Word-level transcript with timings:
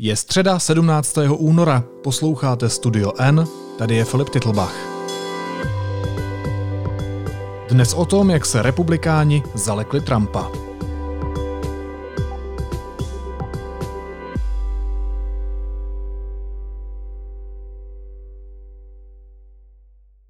Je 0.00 0.16
středa 0.16 0.58
17. 0.58 1.18
února, 1.36 1.84
posloucháte 2.02 2.68
Studio 2.68 3.12
N, 3.18 3.46
tady 3.78 3.96
je 3.96 4.04
Filip 4.04 4.28
Titlbach. 4.28 4.74
Dnes 7.70 7.94
o 7.94 8.04
tom, 8.04 8.30
jak 8.30 8.46
se 8.46 8.62
republikáni 8.62 9.42
zalekli 9.54 10.00
Trumpa. 10.00 10.50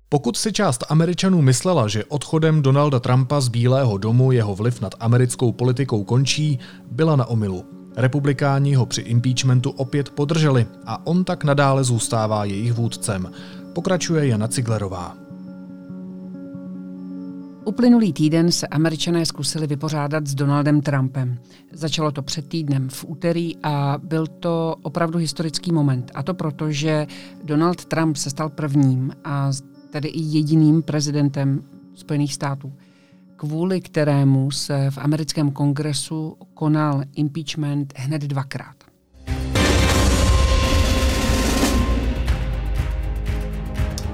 Pokud 0.09 0.37
si 0.37 0.53
část 0.53 0.85
Američanů 0.89 1.43
myslela, 1.43 1.89
že 1.89 2.05
odchodem 2.05 2.63
Donalda 2.63 3.01
Trumpa 3.01 3.41
z 3.41 3.49
Bílého 3.49 3.99
domu 3.99 4.33
jeho 4.33 4.55
vliv 4.55 4.81
nad 4.81 4.95
americkou 5.01 5.53
politikou 5.53 6.05
končí, 6.05 6.59
byla 6.91 7.17
na 7.17 7.27
omilu. 7.27 7.78
Republikáni 7.99 8.75
ho 8.75 8.87
při 8.87 9.01
impeachmentu 9.01 9.71
opět 9.71 10.11
podrželi 10.11 10.67
a 10.87 11.07
on 11.07 11.25
tak 11.25 11.45
nadále 11.45 11.85
zůstává 11.85 12.45
jejich 12.45 12.73
vůdcem. 12.73 13.31
Pokračuje 13.73 14.27
Jana 14.27 14.49
Ciglerová. 14.49 15.17
Uplynulý 17.65 18.13
týden 18.13 18.53
se 18.53 18.67
američané 18.67 19.27
zkusili 19.27 19.67
vypořádat 19.67 20.27
s 20.27 20.35
Donaldem 20.35 20.81
Trumpem. 20.81 21.39
Začalo 21.73 22.13
to 22.13 22.23
před 22.23 22.49
týdnem 22.49 22.89
v 22.89 23.05
úterý 23.09 23.57
a 23.63 23.99
byl 24.03 24.27
to 24.27 24.77
opravdu 24.83 25.19
historický 25.19 25.73
moment. 25.73 26.11
A 26.15 26.23
to 26.23 26.35
proto, 26.35 26.71
že 26.71 27.07
Donald 27.45 27.85
Trump 27.85 28.17
se 28.17 28.31
stal 28.31 28.49
prvním 28.49 29.13
a 29.25 29.51
tedy 29.91 30.09
i 30.09 30.21
jediným 30.21 30.83
prezidentem 30.83 31.63
Spojených 31.95 32.35
států, 32.35 32.73
kvůli 33.39 33.81
kterému 33.81 34.51
se 34.51 34.91
v 34.91 34.99
americkém 34.99 35.51
kongresu 35.51 36.37
konal 36.55 37.03
impeachment 37.17 37.95
hned 37.97 38.23
dvakrát. 38.23 38.75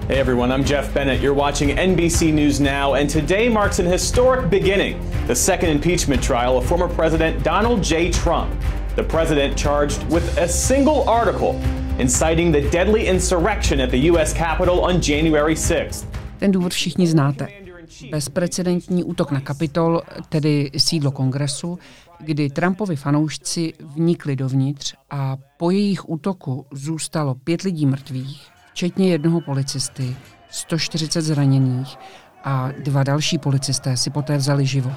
Hey 0.09 0.21
everyone, 0.21 0.55
I'm 0.55 0.65
Jeff 0.65 0.95
Bennett. 0.95 1.23
You're 1.23 1.41
watching 1.43 1.79
NBC 1.79 2.33
News 2.35 2.61
Now, 2.61 2.95
and 2.95 3.13
today 3.13 3.49
marks 3.49 3.79
an 3.79 3.87
historic 3.87 4.51
beginning 4.51 4.97
the 5.27 5.35
second 5.35 5.71
impeachment 5.71 6.23
trial 6.23 6.57
of 6.57 6.67
former 6.67 6.95
President 6.95 7.45
Donald 7.45 7.85
J. 7.85 8.11
Trump. 8.11 8.51
The 8.97 9.03
president 9.03 9.57
charged 9.59 10.03
with 10.13 10.39
a 10.39 10.49
single 10.49 11.09
article 11.09 11.61
inciting 11.99 12.53
the 12.53 12.71
deadly 12.71 13.07
insurrection 13.07 13.81
at 13.81 13.91
the 13.91 14.11
US 14.11 14.35
Capitol 14.35 14.81
on 14.81 15.01
January 15.01 15.55
6th. 15.55 16.05
Ten 16.39 16.53
důvod 16.53 16.73
všichni 16.73 17.07
znáte. 17.07 17.64
Bezprecedentní 18.11 19.05
útok 19.05 19.31
na 19.31 19.41
Kapitol, 19.41 20.03
tedy 20.29 20.71
sídlo 20.77 21.11
kongresu, 21.11 21.79
kdy 22.21 22.51
Trumpovi 22.51 22.97
fanoušci 22.97 23.73
vnikli 23.81 24.37
dovnitř 24.37 24.95
a 25.11 25.37
po 25.57 25.71
jejich 25.71 26.09
útoku 26.09 26.67
zůstalo 26.73 27.35
pět 27.35 27.63
lidí 27.63 27.87
mrtvých, 27.87 28.49
včetně 28.73 29.09
jednoho 29.09 29.41
policisty, 29.41 30.17
140 30.51 31.23
zraněných 31.23 31.97
a 32.45 32.73
dva 32.79 33.03
další 33.03 33.39
policisté 33.39 33.97
si 33.97 34.11
poté 34.11 34.37
vzali 34.37 34.67
život. 34.67 34.93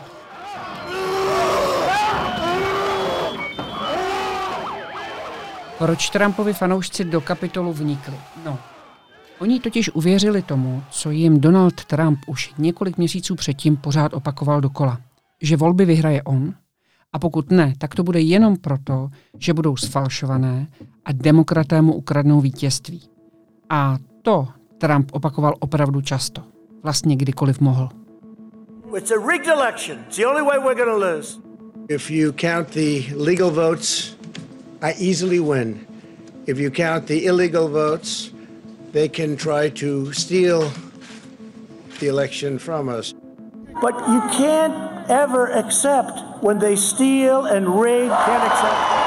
Proč 5.78 6.09
Trumpovi 6.09 6.54
fanoušci 6.54 7.06
do 7.06 7.22
kapitolu 7.22 7.73
vnikli? 7.73 8.16
No, 8.45 8.59
oni 9.39 9.59
totiž 9.59 9.89
uvěřili 9.89 10.41
tomu, 10.41 10.83
co 10.91 11.11
jim 11.11 11.39
Donald 11.39 11.85
Trump 11.85 12.19
už 12.27 12.53
několik 12.57 12.97
měsíců 12.97 13.35
předtím 13.35 13.77
pořád 13.77 14.13
opakoval 14.13 14.61
dokola. 14.61 15.02
Že 15.41 15.57
volby 15.57 15.85
vyhraje 15.85 16.23
on 16.23 16.53
a 17.13 17.19
pokud 17.19 17.52
ne, 17.52 17.73
tak 17.77 17.95
to 17.95 18.03
bude 18.03 18.19
jenom 18.19 18.58
proto, 18.58 19.09
že 19.38 19.53
budou 19.53 19.77
sfalšované 19.77 20.67
a 21.05 21.11
demokraté 21.11 21.81
mu 21.81 21.93
ukradnou 21.93 22.41
vítězství. 22.41 23.02
A 23.69 23.97
to 24.21 24.47
Trump 24.77 25.09
opakoval 25.11 25.53
opravdu 25.59 26.02
často. 26.02 26.43
Vlastně 26.83 27.15
kdykoliv 27.15 27.59
mohl. 27.59 27.89
It's 28.97 29.11
a 29.11 29.27
rigged 29.27 29.47
election. 29.47 29.99
It's 29.99 30.17
the 30.17 30.26
only 30.26 30.42
way 30.42 30.59
we're 30.59 30.86
going 30.86 31.02
to 31.02 31.15
lose. 31.15 31.39
If 31.89 32.11
you 32.11 32.31
count 32.31 32.70
the 32.70 33.15
legal 33.15 33.52
votes 33.52 34.17
I 34.81 34.93
easily 35.09 35.39
win. 35.39 35.80
If 36.45 36.59
you 36.59 36.71
count 36.71 37.05
the 37.05 37.26
illegal 37.26 37.67
votes, 37.67 38.31
they 38.92 39.09
can 39.09 39.37
try 39.37 39.70
to 39.70 40.14
steal 40.14 40.71
the 41.99 42.08
election 42.08 42.59
from 42.59 42.89
us. 42.89 43.14
But 43.81 43.95
you 44.08 44.21
can't 44.37 45.09
ever 45.09 45.52
accept 45.52 46.43
when 46.43 46.59
they 46.59 46.75
steal 46.75 47.45
and 47.45 47.80
rig, 47.80 48.09
can't 48.09 48.43
accept. 48.43 49.07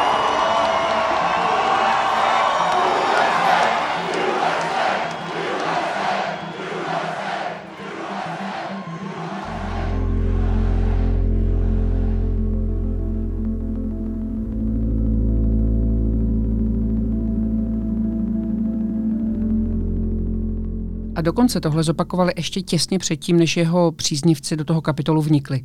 A 21.20 21.22
dokonce 21.22 21.60
tohle 21.60 21.82
zopakovali 21.82 22.32
ještě 22.36 22.62
těsně 22.62 22.98
předtím, 22.98 23.36
než 23.36 23.56
jeho 23.56 23.92
příznivci 23.92 24.56
do 24.56 24.64
toho 24.64 24.81
kapitolu 24.81 25.22
vnikli. 25.22 25.62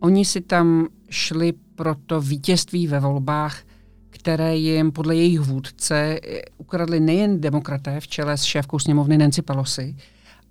Oni 0.00 0.24
si 0.24 0.40
tam 0.40 0.88
šli 1.10 1.52
pro 1.74 1.94
to 1.94 2.20
vítězství 2.20 2.86
ve 2.86 3.00
volbách, 3.00 3.62
které 4.10 4.56
jim 4.56 4.92
podle 4.92 5.16
jejich 5.16 5.40
vůdce 5.40 6.20
ukradli 6.58 7.00
nejen 7.00 7.40
demokraté 7.40 8.00
v 8.00 8.08
čele 8.08 8.36
s 8.36 8.42
šéfkou 8.42 8.78
sněmovny 8.78 9.18
Nancy 9.18 9.42
Pelosi, 9.42 9.96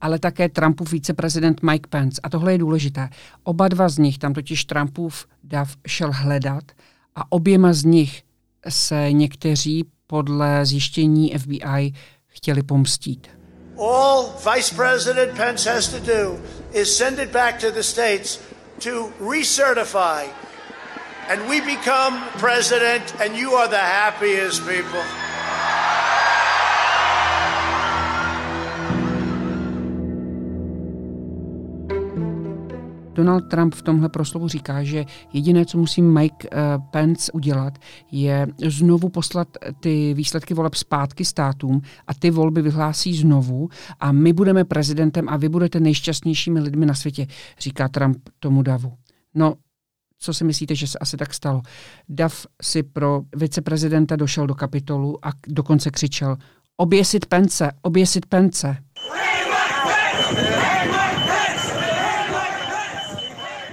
ale 0.01 0.19
také 0.19 0.49
Trumpův 0.49 0.91
viceprezident 0.91 1.63
Mike 1.63 1.87
Pence. 1.89 2.21
A 2.23 2.29
tohle 2.29 2.51
je 2.51 2.57
důležité. 2.57 3.09
Oba 3.43 3.67
dva 3.67 3.89
z 3.89 3.97
nich 3.97 4.17
tam 4.17 4.33
totiž 4.33 4.65
Trumpův 4.65 5.27
dav 5.43 5.75
šel 5.87 6.11
hledat 6.13 6.63
a 7.15 7.31
oběma 7.31 7.73
z 7.73 7.83
nich 7.83 8.23
se 8.69 9.11
někteří 9.11 9.85
podle 10.07 10.65
zjištění 10.65 11.33
FBI 11.37 11.93
chtěli 12.27 12.63
pomstít. 12.63 13.40
All 13.77 14.31
Vice 14.39 14.71
President 14.71 15.35
Pence 15.35 15.65
has 15.65 15.87
to 15.89 15.99
do 15.99 16.39
is 16.73 16.95
send 16.95 17.19
it 17.19 17.31
back 17.31 17.59
to 17.59 17.71
the 17.71 17.83
states 17.83 18.43
to 18.79 19.13
recertify. 19.19 20.29
And 21.27 21.47
we 21.47 21.61
become 21.61 22.21
president, 22.39 23.19
and 23.21 23.35
you 23.35 23.53
are 23.53 23.67
the 23.67 23.77
happiest 23.77 24.67
people. 24.67 25.03
Donald 33.21 33.41
Trump 33.41 33.75
v 33.75 33.81
tomhle 33.81 34.09
proslovu 34.09 34.47
říká, 34.47 34.83
že 34.83 35.05
jediné, 35.33 35.65
co 35.65 35.77
musí 35.77 36.01
Mike 36.01 36.49
uh, 36.49 36.57
Pence 36.91 37.31
udělat, 37.31 37.77
je 38.11 38.47
znovu 38.67 39.09
poslat 39.09 39.47
ty 39.79 40.13
výsledky 40.13 40.53
voleb 40.53 40.75
zpátky 40.75 41.25
státům 41.25 41.81
a 42.07 42.13
ty 42.13 42.31
volby 42.31 42.61
vyhlásí 42.61 43.15
znovu 43.15 43.69
a 43.99 44.11
my 44.11 44.33
budeme 44.33 44.63
prezidentem 44.65 45.29
a 45.29 45.37
vy 45.37 45.49
budete 45.49 45.79
nejšťastnějšími 45.79 46.59
lidmi 46.59 46.85
na 46.85 46.93
světě, 46.93 47.27
říká 47.59 47.87
Trump 47.87 48.17
tomu 48.39 48.61
davu. 48.61 48.93
No, 49.35 49.53
co 50.19 50.33
si 50.33 50.43
myslíte, 50.43 50.75
že 50.75 50.87
se 50.87 50.97
asi 50.99 51.17
tak 51.17 51.33
stalo? 51.33 51.61
Dav 52.09 52.45
si 52.61 52.83
pro 52.83 53.21
viceprezidenta 53.35 54.15
došel 54.15 54.47
do 54.47 54.55
kapitolu 54.55 55.25
a 55.25 55.29
dokonce 55.47 55.91
křičel 55.91 56.37
oběsit 56.77 57.25
pence, 57.25 57.71
oběsit 57.81 58.25
pence. 58.25 58.77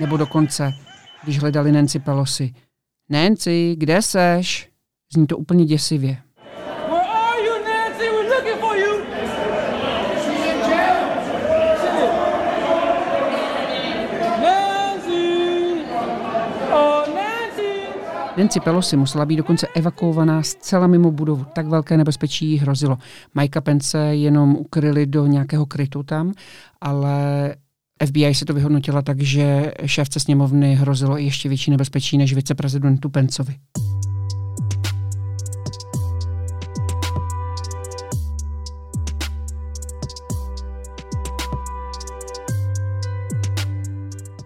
Nebo 0.00 0.16
dokonce, 0.16 0.74
když 1.24 1.38
hledali 1.38 1.72
Nancy 1.72 1.98
Pelosi. 1.98 2.52
Nancy, 3.10 3.74
kde 3.78 4.02
seš? 4.02 4.68
Zní 5.14 5.26
to 5.26 5.38
úplně 5.38 5.64
děsivě. 5.64 6.18
Nancy 18.38 18.60
Pelosi 18.60 18.96
musela 18.96 19.26
být 19.26 19.36
dokonce 19.36 19.66
evakuovaná 19.66 20.42
zcela 20.42 20.86
mimo 20.86 21.10
budovu. 21.10 21.46
Tak 21.54 21.66
velké 21.66 21.96
nebezpečí 21.96 22.46
jí 22.50 22.58
hrozilo. 22.58 22.98
Majka 23.34 23.60
Pence 23.60 23.98
jenom 23.98 24.56
ukryli 24.56 25.06
do 25.06 25.26
nějakého 25.26 25.66
krytu 25.66 26.02
tam, 26.02 26.32
ale 26.80 27.54
FBI 28.06 28.34
se 28.34 28.44
to 28.44 28.54
vyhodnotila 28.54 29.02
tak, 29.02 29.20
že 29.20 29.72
šéfce 29.86 30.20
sněmovny 30.20 30.74
hrozilo 30.74 31.16
ještě 31.16 31.48
větší 31.48 31.70
nebezpečí 31.70 32.18
než 32.18 32.34
viceprezidentu 32.34 33.08
Pencovi. 33.08 33.54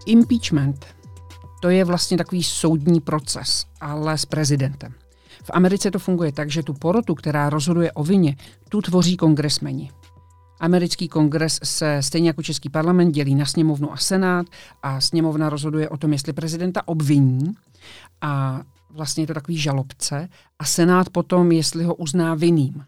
Impeachment 0.05 0.85
to 1.61 1.69
je 1.69 1.85
vlastně 1.85 2.17
takový 2.17 2.43
soudní 2.43 3.01
proces, 3.01 3.65
ale 3.81 4.17
s 4.17 4.25
prezidentem. 4.25 4.93
V 5.43 5.51
Americe 5.53 5.91
to 5.91 5.99
funguje 5.99 6.31
tak, 6.31 6.51
že 6.51 6.63
tu 6.63 6.73
porotu, 6.73 7.15
která 7.15 7.49
rozhoduje 7.49 7.91
o 7.91 8.03
vině, 8.03 8.35
tu 8.69 8.81
tvoří 8.81 9.17
kongresmeni. 9.17 9.91
Americký 10.63 11.07
kongres 11.07 11.59
se 11.63 11.97
stejně 12.01 12.29
jako 12.29 12.43
Český 12.43 12.69
parlament 12.69 13.11
dělí 13.11 13.35
na 13.35 13.45
sněmovnu 13.45 13.93
a 13.93 13.97
senát 13.97 14.47
a 14.83 15.01
sněmovna 15.01 15.49
rozhoduje 15.49 15.89
o 15.89 15.97
tom, 15.97 16.13
jestli 16.13 16.33
prezidenta 16.33 16.87
obviní 16.87 17.53
a 18.21 18.61
vlastně 18.89 19.23
je 19.23 19.27
to 19.27 19.33
takový 19.33 19.57
žalobce 19.57 20.29
a 20.59 20.65
senát 20.65 21.09
potom, 21.09 21.51
jestli 21.51 21.83
ho 21.83 21.95
uzná 21.95 22.35
vinným. 22.35 22.83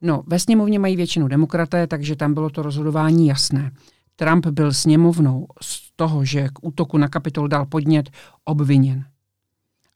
No, 0.00 0.22
ve 0.26 0.38
sněmovně 0.38 0.78
mají 0.78 0.96
většinu 0.96 1.28
demokraté, 1.28 1.86
takže 1.86 2.16
tam 2.16 2.34
bylo 2.34 2.50
to 2.50 2.62
rozhodování 2.62 3.26
jasné. 3.26 3.70
Trump 4.16 4.46
byl 4.46 4.72
sněmovnou 4.72 5.46
z 5.62 5.90
toho, 5.96 6.24
že 6.24 6.48
k 6.48 6.66
útoku 6.66 6.98
na 6.98 7.08
kapitol 7.08 7.48
dal 7.48 7.66
podnět, 7.66 8.10
obviněn. 8.44 9.04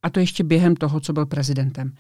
A 0.03 0.11
to 0.11 0.21
ještě 0.21 0.45
během 0.45 0.77
toho, 0.77 1.01
co 1.01 1.13
byl 1.13 1.27
prezidentem. 1.27 1.93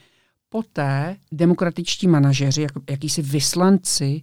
Poté 0.48 1.16
demokratičtí 1.32 2.08
manažeři, 2.08 2.62
jak, 2.62 2.72
jakýsi 2.90 3.22
vyslanci 3.22 4.22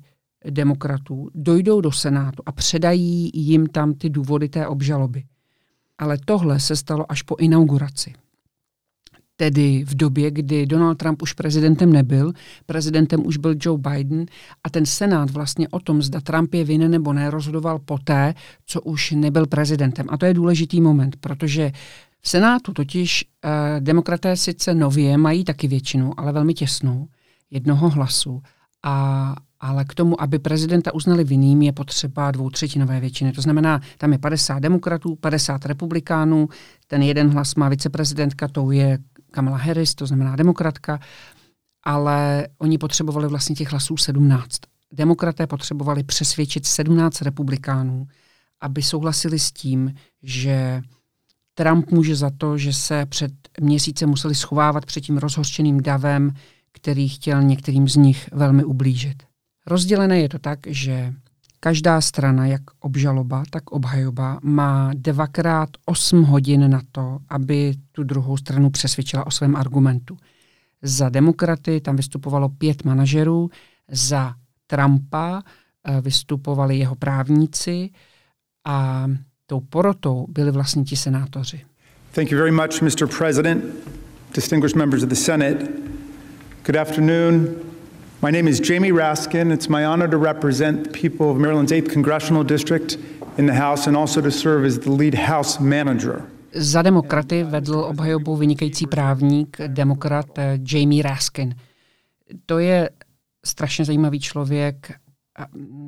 demokratů, 0.49 1.29
dojdou 1.35 1.81
do 1.81 1.91
Senátu 1.91 2.43
a 2.45 2.51
předají 2.51 3.31
jim 3.33 3.67
tam 3.67 3.93
ty 3.93 4.09
důvody 4.09 4.49
té 4.49 4.67
obžaloby. 4.67 5.23
Ale 5.97 6.17
tohle 6.25 6.59
se 6.59 6.75
stalo 6.75 7.11
až 7.11 7.21
po 7.21 7.35
inauguraci 7.39 8.13
tedy 9.35 9.83
v 9.87 9.95
době, 9.95 10.31
kdy 10.31 10.65
Donald 10.65 10.95
Trump 10.95 11.21
už 11.21 11.33
prezidentem 11.33 11.93
nebyl, 11.93 12.33
prezidentem 12.65 13.25
už 13.25 13.37
byl 13.37 13.55
Joe 13.61 13.77
Biden 13.77 14.25
a 14.63 14.69
ten 14.69 14.85
senát 14.85 15.29
vlastně 15.29 15.67
o 15.67 15.79
tom, 15.79 16.01
zda 16.01 16.21
Trump 16.21 16.53
je 16.53 16.63
vinen 16.63 16.91
nebo 16.91 17.13
ne, 17.13 17.29
rozhodoval 17.29 17.79
poté, 17.79 18.33
co 18.65 18.81
už 18.81 19.11
nebyl 19.11 19.45
prezidentem. 19.45 20.05
A 20.09 20.17
to 20.17 20.25
je 20.25 20.33
důležitý 20.33 20.81
moment, 20.81 21.15
protože 21.15 21.71
v 22.21 22.29
Senátu 22.29 22.73
totiž 22.73 23.25
eh, 23.25 23.49
demokraté 23.79 24.37
sice 24.37 24.73
nově 24.73 25.17
mají 25.17 25.43
taky 25.43 25.67
většinu, 25.67 26.19
ale 26.19 26.31
velmi 26.31 26.53
těsnou, 26.53 27.07
jednoho 27.51 27.89
hlasu. 27.89 28.41
A, 28.83 29.35
ale 29.65 29.85
k 29.85 29.93
tomu, 29.93 30.21
aby 30.21 30.39
prezidenta 30.39 30.93
uznali 30.93 31.23
vinným, 31.23 31.61
je 31.61 31.71
potřeba 31.71 32.31
dvoutřetinové 32.31 32.99
většiny. 32.99 33.31
To 33.31 33.41
znamená, 33.41 33.81
tam 33.97 34.11
je 34.11 34.17
50 34.17 34.59
demokratů, 34.59 35.15
50 35.15 35.65
republikánů, 35.65 36.49
ten 36.87 37.01
jeden 37.01 37.29
hlas 37.29 37.55
má 37.55 37.69
viceprezidentka, 37.69 38.47
tou 38.47 38.71
je 38.71 38.97
Kamala 39.31 39.57
Harris, 39.57 39.95
to 39.95 40.05
znamená 40.05 40.35
demokratka, 40.35 40.99
ale 41.83 42.47
oni 42.57 42.77
potřebovali 42.77 43.27
vlastně 43.27 43.55
těch 43.55 43.71
hlasů 43.71 43.97
17. 43.97 44.57
Demokraté 44.93 45.47
potřebovali 45.47 46.03
přesvědčit 46.03 46.65
17 46.65 47.21
republikánů, 47.21 48.07
aby 48.61 48.83
souhlasili 48.83 49.39
s 49.39 49.51
tím, 49.51 49.93
že 50.23 50.81
Trump 51.53 51.91
může 51.91 52.15
za 52.15 52.31
to, 52.37 52.57
že 52.57 52.73
se 52.73 53.05
před 53.05 53.31
měsícem 53.61 54.09
museli 54.09 54.35
schovávat 54.35 54.85
před 54.85 55.01
tím 55.01 55.17
rozhořčeným 55.17 55.81
davem, 55.81 56.33
který 56.71 57.09
chtěl 57.09 57.43
některým 57.43 57.89
z 57.89 57.95
nich 57.95 58.29
velmi 58.31 58.63
ublížit. 58.63 59.23
Rozdělené 59.65 60.19
je 60.19 60.29
to 60.29 60.39
tak, 60.39 60.59
že 60.67 61.13
Každá 61.65 62.01
strana, 62.01 62.45
jak 62.45 62.61
obžaloba, 62.79 63.43
tak 63.49 63.71
obhajoba, 63.71 64.39
má 64.43 64.91
dvakrát 64.95 65.69
8 65.85 66.23
hodin 66.23 66.69
na 66.71 66.81
to, 66.91 67.19
aby 67.29 67.73
tu 67.91 68.03
druhou 68.03 68.37
stranu 68.37 68.69
přesvědčila 68.69 69.27
o 69.27 69.31
svém 69.31 69.55
argumentu. 69.55 70.17
Za 70.81 71.09
demokraty 71.09 71.81
tam 71.81 71.95
vystupovalo 71.95 72.49
pět 72.49 72.83
manažerů, 72.83 73.49
za 73.91 74.33
Trumpa 74.67 75.43
eh, 75.87 76.01
vystupovali 76.01 76.77
jeho 76.77 76.95
právníci 76.95 77.89
a 78.65 79.07
tou 79.45 79.59
porotou 79.59 80.25
byli 80.29 80.51
vlastně 80.51 80.83
ti 80.83 80.95
senátoři. 80.95 81.61
Thank 82.11 82.31
you 82.31 82.37
very 82.37 82.51
much, 82.51 82.81
Mr. 82.81 83.07
President, 83.17 83.63
distinguished 84.35 84.75
members 84.75 85.03
of 85.03 85.09
the 85.09 85.15
Senate. 85.15 85.67
Good 86.65 86.75
afternoon, 86.75 87.47
My 88.25 88.31
name 88.31 88.49
is 88.49 88.59
Jamie 88.59 88.91
Raskin. 88.91 89.51
It's 89.51 89.69
my 89.69 89.85
honor 89.85 90.09
to 90.09 90.17
represent 90.17 90.83
the 90.83 90.89
people 90.89 91.29
of 91.29 91.37
Maryland's 91.37 91.71
8th 91.71 91.93
Congressional 91.93 92.43
District 92.43 92.97
in 93.37 93.45
the 93.45 93.53
House 93.53 93.87
and 93.87 93.97
also 93.97 94.21
to 94.21 94.31
serve 94.31 94.65
as 94.65 94.79
the 94.79 94.91
lead 94.91 95.13
House 95.13 95.59
manager. 95.59 96.21
Za 96.53 96.81
demokraty 96.81 97.43
vedl 97.43 97.79
obhajobu 97.79 98.35
vynikající 98.35 98.87
právník, 98.87 99.57
demokrat 99.67 100.37
eh, 100.37 100.59
Jamie 100.73 101.03
Raskin. 101.03 101.55
To 102.45 102.59
je 102.59 102.89
strašně 103.45 103.85
zajímavý 103.85 104.19
člověk 104.19 104.91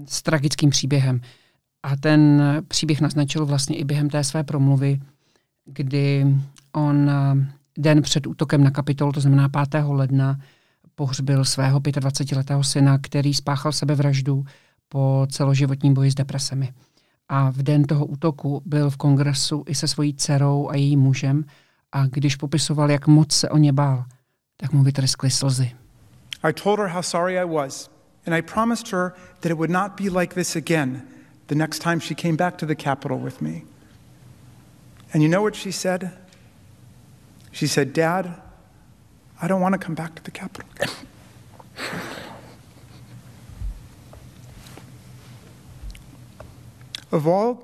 s 0.08 0.22
tragickým 0.22 0.70
příběhem. 0.70 1.22
A 1.84 1.96
ten 1.96 2.42
příběh 2.68 3.02
naznačil 3.02 3.46
vlastně 3.46 3.78
i 3.78 3.84
během 3.84 4.10
té 4.10 4.24
své 4.24 4.44
promluvy, 4.44 5.00
kdy 5.66 6.26
on 6.74 7.10
eh, 7.10 7.48
den 7.78 8.02
před 8.02 8.28
útokem 8.28 8.64
na 8.64 8.72
kapitol, 8.72 9.12
to 9.12 9.22
znamená 9.22 9.50
5. 9.50 9.84
ledna, 9.88 10.40
pohřbil 10.98 11.46
svého 11.46 11.80
25-letého 11.80 12.64
syna, 12.64 12.98
který 12.98 13.34
spáchal 13.34 13.72
sebevraždu 13.72 14.46
po 14.90 15.28
celoživotním 15.32 15.94
boji 15.94 16.12
s 16.12 16.16
depresemi. 16.16 16.74
A 17.30 17.50
v 17.50 17.58
den 17.58 17.84
toho 17.84 18.06
útoku 18.06 18.62
byl 18.66 18.90
v 18.90 18.98
kongresu 18.98 19.64
i 19.68 19.76
se 19.76 19.88
svojí 19.88 20.14
dcerou 20.14 20.70
a 20.70 20.76
jejím 20.76 21.00
mužem 21.00 21.46
a 21.92 22.06
když 22.06 22.36
popisoval, 22.36 22.92
jak 22.92 23.08
moc 23.08 23.32
se 23.32 23.50
o 23.50 23.58
ně 23.58 23.74
bál, 23.74 24.06
tak 24.58 24.74
mu 24.74 24.84
vytreskly 24.84 25.30
slzy. 25.30 25.72
I 26.44 26.54
told 26.54 26.80
her 26.80 26.88
how 26.88 27.02
sorry 27.02 27.40
I 27.40 27.46
was, 27.46 27.90
and 28.26 28.36
I 28.36 28.42
promised 28.42 28.92
her 28.92 29.14
that 29.40 29.52
it 29.52 29.58
would 29.58 29.72
not 29.72 30.02
be 30.02 30.20
like 30.20 30.36
this 30.36 30.56
again 30.56 31.02
the 31.48 31.56
next 31.56 31.84
time 31.84 32.00
she 32.00 32.16
came 32.16 32.36
back 32.36 32.56
to 32.56 32.66
the 32.66 32.76
Capitol 32.76 33.20
with 33.20 33.42
me. 33.42 33.62
And 35.14 35.24
you 35.24 35.30
know 35.30 35.44
what 35.44 35.56
she 35.56 35.72
said? 35.72 36.12
She 37.52 37.68
said, 37.68 37.94
Dad, 37.94 38.47
I 39.42 39.48
don't 39.48 39.62
want 39.62 39.74
to 39.74 39.86
come 39.86 39.96
back 39.96 40.16
to 40.16 40.24
the 40.24 40.32
capital. 40.32 40.68
of 47.12 47.28
all 47.28 47.58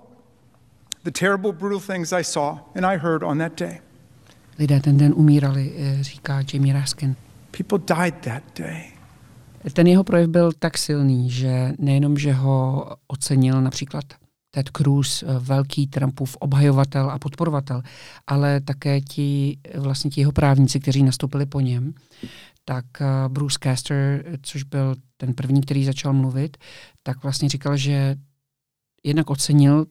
the 1.04 1.12
terrible, 1.12 1.52
brutal 1.52 1.80
things 1.80 2.14
I 2.14 2.24
saw 2.24 2.58
and 2.76 2.86
I 2.86 2.98
heard 2.98 3.24
on 3.24 3.38
that 3.38 3.60
day. 3.60 3.82
Lidé 4.60 4.82
ten 4.82 4.98
den 4.98 5.14
umírali, 5.16 5.74
eh, 5.78 6.04
říká 6.04 6.42
Jamie 6.54 6.74
Raskin. 6.74 7.16
People 7.52 7.78
died 7.78 8.16
that 8.22 8.44
day. 8.60 8.94
Ten 9.74 9.88
jeho 9.88 10.04
projev 10.04 10.30
byl 10.30 10.52
tak 10.52 10.78
silný, 10.78 11.30
že 11.30 11.74
nejenom, 11.80 12.18
že 12.18 12.34
ho 12.34 12.88
ocenil 13.08 13.62
například 13.62 14.04
Ted 14.56 14.70
Cruz, 14.70 15.24
eh, 15.24 15.40
velký 15.40 15.88
Trumpův 15.88 16.38
obhajovatel 16.40 17.10
a 17.10 17.20
podporovatel, 17.20 17.82
ale 18.28 18.62
také 18.62 19.02
ti 19.02 19.58
vlastně 19.76 20.12
ti 20.12 20.22
jeho 20.22 20.32
právníci, 20.32 20.80
kteří 20.80 21.04
nastoupili 21.04 21.46
po 21.46 21.60
něm, 21.60 21.94
tak 22.66 22.86
eh, 23.02 23.06
Bruce 23.28 23.58
Caster, 23.64 24.26
což 24.42 24.64
byl 24.64 24.96
ten 25.18 25.34
první, 25.34 25.62
který 25.62 25.86
začal 25.86 26.14
mluvit, 26.14 26.58
tak 27.04 27.24
vlastně 27.24 27.50
říkal, 27.50 27.78
že 27.78 28.16
jednak 29.04 29.30
ocenil 29.30 29.86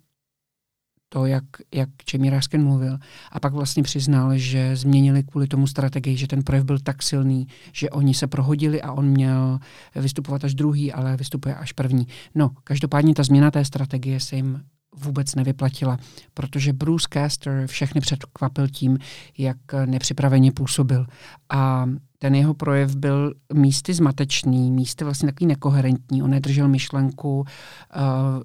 to, 1.12 1.26
jak, 1.26 1.45
jak 1.75 1.88
Jamie 2.12 2.31
Raskin 2.31 2.64
mluvil. 2.64 2.99
A 3.33 3.40
pak 3.40 3.52
vlastně 3.52 3.83
přiznal, 3.83 4.38
že 4.38 4.76
změnili 4.76 5.23
kvůli 5.23 5.47
tomu 5.47 5.66
strategii, 5.66 6.16
že 6.16 6.26
ten 6.26 6.42
projev 6.42 6.64
byl 6.64 6.78
tak 6.78 7.02
silný, 7.02 7.47
že 7.73 7.90
oni 7.90 8.14
se 8.14 8.26
prohodili 8.26 8.83
a 8.83 8.92
on 8.92 9.07
měl 9.07 9.59
vystupovat 9.95 10.45
až 10.45 10.54
druhý, 10.54 10.92
ale 10.92 11.16
vystupuje 11.16 11.54
až 11.54 11.73
první. 11.73 12.07
No, 12.35 12.50
každopádně 12.64 13.14
ta 13.14 13.23
změna 13.23 13.50
té 13.50 13.64
strategie 13.64 14.21
se 14.21 14.37
jim 14.37 14.62
vůbec 14.96 15.34
nevyplatila, 15.34 15.99
protože 16.34 16.72
Bruce 16.72 17.08
Caster 17.12 17.66
všechny 17.66 18.00
předkvapil 18.00 18.68
tím, 18.68 18.99
jak 19.38 19.56
nepřipraveně 19.87 20.52
působil. 20.52 21.06
A 21.50 21.87
ten 22.18 22.34
jeho 22.34 22.54
projev 22.54 22.96
byl 22.96 23.34
místy 23.54 23.94
zmatečný, 23.94 24.70
místy 24.70 25.04
vlastně 25.04 25.26
takový 25.26 25.46
nekoherentní. 25.46 26.22
On 26.22 26.30
nedržel 26.30 26.68
myšlenku, 26.68 27.38
uh, 27.40 27.44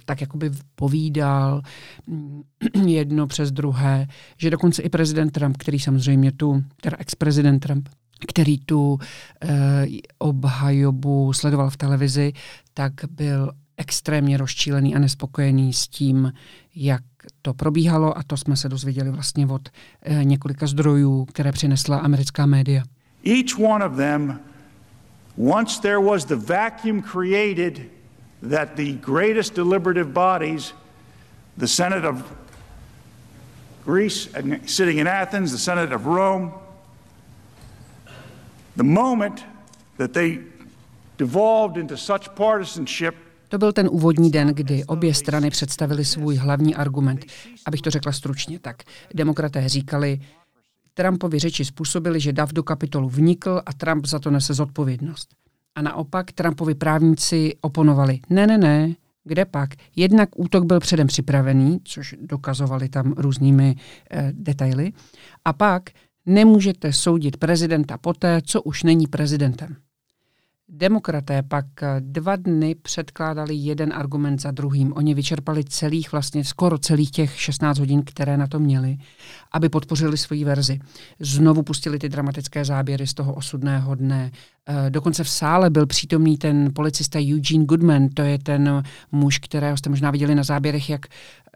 tak 0.06 0.22
jakoby 0.22 0.52
povídal 0.76 1.62
mm, 2.08 2.42
jedno 2.88 3.28
přes 3.28 3.52
druhé, 3.52 4.08
že 4.38 4.50
dokonce 4.50 4.82
i 4.82 4.90
prezident 4.90 5.30
Trump, 5.30 5.58
který 5.58 5.80
samozřejmě 5.80 6.32
tu, 6.32 6.64
teda 6.82 6.98
ex-prezident 7.00 7.60
Trump, 7.60 7.90
který 8.28 8.60
tu 8.60 8.94
uh, 8.94 9.00
obhajobu 10.18 11.34
sledoval 11.34 11.70
v 11.70 11.78
televizi, 11.78 12.34
tak 12.74 12.94
byl 13.12 13.52
extrémně 13.78 14.38
rozčílený 14.38 14.96
a 14.96 15.00
nespokojený 15.00 15.74
s 15.74 15.88
tím, 15.88 16.34
jak 16.76 17.04
to 17.42 17.54
probíhalo 17.54 18.18
a 18.18 18.24
to 18.28 18.38
jsme 18.38 18.56
se 18.56 18.70
dozvěděli 18.70 19.12
vlastně 19.12 19.48
od 19.48 19.70
uh, 19.70 20.24
několika 20.24 20.68
zdrojů, 20.68 21.26
které 21.26 21.52
přinesla 21.52 21.98
americká 21.98 22.46
média. 22.46 22.84
Each 23.26 23.60
one 23.60 23.86
of 23.86 23.96
them, 23.96 24.40
once 25.38 25.82
there 25.82 26.00
was 26.00 26.26
the 26.26 26.36
vacuum 26.36 27.02
created 27.02 27.82
that 28.50 28.70
the 28.76 28.94
greatest 28.94 29.56
deliberative 29.56 30.12
bodies, 30.14 30.74
the 31.58 31.68
Senate 31.68 32.08
of 32.08 32.24
Greece 33.86 34.30
sitting 34.66 35.00
in 35.00 35.08
Athens, 35.08 35.52
the 35.52 35.58
Senate 35.58 35.96
of 35.96 36.06
Rome, 36.06 36.52
the 38.76 38.84
moment 38.84 39.46
that 39.98 40.14
they 40.14 40.40
devolved 41.18 41.78
into 41.78 41.98
such 41.98 42.36
partisanship 42.36 43.16
To 43.48 43.58
byl 43.58 43.72
ten 43.72 43.90
úvodní 43.92 44.32
den, 44.32 44.48
kdy 44.48 44.86
obě 44.86 45.14
strany 45.14 45.50
představili 45.50 46.06
svůj 46.06 46.36
hlavní 46.36 46.76
argument. 46.76 47.26
Abych 47.66 47.82
to 47.82 47.90
řekla 47.90 48.12
stručně, 48.12 48.60
tak 48.60 48.84
demokraté 49.14 49.70
říkali, 49.70 50.20
Trumpovi 50.94 51.40
řeči 51.40 51.66
způsobili, 51.66 52.20
že 52.20 52.34
Dav 52.34 52.54
do 52.54 52.64
kapitolu 52.64 53.10
vnikl 53.10 53.62
a 53.66 53.74
Trump 53.74 54.06
za 54.06 54.20
to 54.20 54.32
nese 54.32 54.54
zodpovědnost. 54.54 55.36
A 55.76 55.82
naopak 55.82 56.32
Trumpovi 56.32 56.76
právníci 56.76 57.54
oponovali. 57.62 58.20
Ne, 58.30 58.48
ne, 58.48 58.58
ne, 58.58 58.96
kde 59.24 59.46
pak? 59.46 59.70
Jednak 59.96 60.30
útok 60.36 60.66
byl 60.66 60.80
předem 60.80 61.08
připravený, 61.08 61.80
což 61.84 62.16
dokazovali 62.22 62.90
tam 62.90 63.14
různými 63.18 63.76
eh, 64.12 64.32
detaily. 64.34 64.92
A 65.46 65.54
pak 65.54 65.84
nemůžete 66.26 66.94
soudit 66.94 67.38
prezidenta 67.38 67.98
poté, 67.98 68.42
co 68.46 68.62
už 68.62 68.84
není 68.84 69.08
prezidentem. 69.08 69.76
Demokraté 70.70 71.44
pak 71.44 71.66
eh, 71.84 71.96
dva 72.00 72.36
dny 72.36 72.76
předkládali 72.76 73.56
jeden 73.56 73.94
argument 73.94 74.42
za 74.42 74.52
druhým. 74.52 74.94
Oni 74.96 75.14
vyčerpali 75.14 75.64
celých, 75.64 76.12
vlastně 76.12 76.44
skoro 76.44 76.78
celých 76.78 77.12
těch 77.12 77.42
16 77.42 77.80
hodin, 77.80 78.02
které 78.06 78.38
na 78.38 78.48
to 78.48 78.60
měli, 78.60 78.98
aby 79.52 79.70
podpořili 79.70 80.18
svoji 80.18 80.44
verzi. 80.44 80.80
Znovu 81.20 81.64
pustili 81.64 82.00
ty 82.00 82.10
dramatické 82.10 82.66
záběry 82.66 83.08
z 83.08 83.14
toho 83.14 83.34
osudného 83.34 83.96
dne. 83.96 84.32
Eh, 84.68 84.90
dokonce 84.90 85.24
v 85.24 85.30
sále 85.30 85.70
byl 85.70 85.86
přítomný 85.86 86.38
ten 86.38 86.74
policista 86.74 87.20
Eugene 87.20 87.66
Goodman, 87.66 88.10
to 88.10 88.22
je 88.22 88.40
ten 88.40 88.84
muž, 89.12 89.40
kterého 89.40 89.78
jste 89.78 89.90
možná 89.90 90.12
viděli 90.12 90.36
na 90.36 90.44
záběrech, 90.44 90.90
jak 90.90 91.06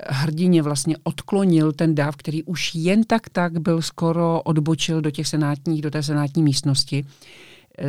hrdině 0.07 0.61
vlastně 0.61 0.95
odklonil 1.03 1.71
ten 1.71 1.95
dáv, 1.95 2.15
který 2.15 2.43
už 2.43 2.75
jen 2.75 3.03
tak 3.03 3.29
tak 3.29 3.59
byl 3.59 3.81
skoro 3.81 4.41
odbočil 4.41 5.01
do 5.01 5.11
těch 5.11 5.27
senátních, 5.27 5.81
do 5.81 5.91
té 5.91 6.03
senátní 6.03 6.43
místnosti 6.43 7.05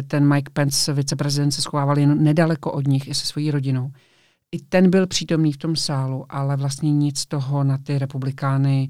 ten 0.06 0.28
Mike 0.28 0.50
Pence, 0.52 0.92
viceprezident, 0.92 1.54
se 1.54 1.62
schovával 1.62 1.98
jen 1.98 2.22
nedaleko 2.22 2.72
od 2.72 2.86
nich 2.86 3.08
i 3.08 3.14
se 3.14 3.26
svojí 3.26 3.50
rodinou. 3.50 3.92
I 4.52 4.58
ten 4.58 4.90
byl 4.90 5.06
přítomný 5.06 5.52
v 5.52 5.56
tom 5.56 5.76
sálu, 5.76 6.26
ale 6.28 6.56
vlastně 6.56 6.92
nic 6.92 7.26
toho 7.26 7.64
na 7.64 7.78
ty 7.78 7.98
republikány 7.98 8.88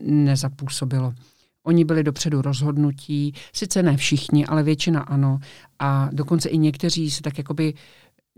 nezapůsobilo. 0.00 1.14
Oni 1.62 1.84
byli 1.84 2.02
dopředu 2.02 2.42
rozhodnutí, 2.42 3.34
sice 3.52 3.82
ne 3.82 3.96
všichni, 3.96 4.46
ale 4.46 4.62
většina 4.62 5.00
ano. 5.00 5.38
A 5.78 6.08
dokonce 6.12 6.48
i 6.48 6.58
někteří 6.58 7.10
se 7.10 7.22
tak 7.22 7.38
jakoby 7.38 7.74